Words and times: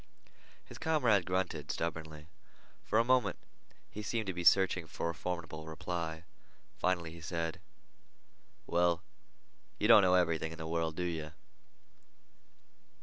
His 0.65 0.79
comrade 0.79 1.27
grunted 1.27 1.69
stubbornly. 1.69 2.25
For 2.83 2.97
a 2.97 3.03
moment 3.03 3.37
he 3.91 4.01
seemed 4.01 4.25
to 4.25 4.33
be 4.33 4.43
searching 4.43 4.87
for 4.87 5.11
a 5.11 5.13
formidable 5.13 5.67
reply. 5.67 6.23
Finally 6.79 7.11
he 7.11 7.21
said: 7.21 7.59
"Well, 8.65 9.03
you 9.77 9.87
don't 9.87 10.01
know 10.01 10.15
everything 10.15 10.51
in 10.51 10.57
the 10.57 10.65
world, 10.65 10.95
do 10.95 11.03
you?" 11.03 11.33